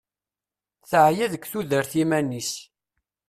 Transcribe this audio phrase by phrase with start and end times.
[0.89, 2.51] Teɛya deg tudert iman-is.